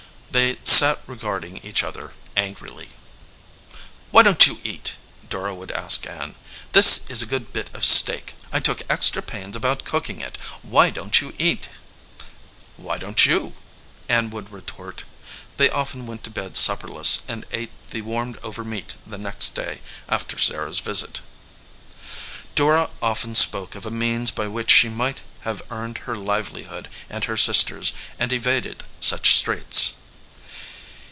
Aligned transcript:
They 0.33 0.57
sat 0.63 1.01
regarding 1.07 1.57
each 1.57 1.83
other 1.83 2.13
angrily. 2.37 2.87
"Why 4.11 4.23
don 4.23 4.37
t 4.37 4.49
you 4.53 4.61
eat?" 4.63 4.93
Dora 5.27 5.53
would 5.53 5.71
ask 5.73 6.07
Ann. 6.07 6.35
This 6.71 7.01
is 7.09 7.21
a 7.21 7.25
good 7.25 7.51
bit 7.51 7.69
of 7.73 7.83
steak. 7.83 8.33
I 8.49 8.61
took 8.61 8.81
extra 8.89 9.21
pains 9.21 9.57
about 9.57 9.83
cooking 9.83 10.21
it. 10.21 10.37
Why 10.61 10.89
don 10.89 11.09
t 11.09 11.25
you 11.25 11.33
eat?" 11.37 11.67
"Why 12.77 12.97
don 12.97 13.13
t 13.13 13.29
you?" 13.29 13.51
Ann 14.07 14.29
would 14.29 14.53
retort. 14.53 15.03
They 15.57 15.69
often 15.69 16.07
went 16.07 16.23
to 16.23 16.29
bed 16.29 16.53
supperless 16.55 17.23
and 17.27 17.43
ate 17.51 17.71
the 17.89 17.99
warmed 18.01 18.37
over 18.41 18.63
meat 18.63 18.95
the 19.05 19.17
next 19.17 19.49
day 19.53 19.81
after 20.07 20.37
Sarah 20.37 20.69
s 20.69 20.79
visit. 20.79 21.19
Dora 22.55 22.89
often 23.01 23.35
spoke 23.35 23.75
of 23.75 23.85
a 23.85 23.91
means 23.91 24.31
by 24.31 24.47
which 24.47 24.71
she 24.71 24.87
might 24.87 25.23
have 25.41 25.61
earned 25.69 25.97
her 26.07 26.15
livelihood 26.15 26.87
and 27.09 27.25
her 27.25 27.35
sister 27.35 27.79
s, 27.79 27.91
and 28.17 28.31
evaded 28.31 28.85
such 29.01 29.35
straits. 29.35 29.95